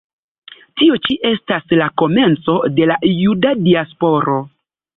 Tio 0.79 0.95
ĉi 1.07 1.17
estas 1.31 1.75
la 1.81 1.91
komenco 2.03 2.57
de 2.81 2.89
la 2.93 2.99
Juda 3.21 3.55
diasporo. 3.69 4.43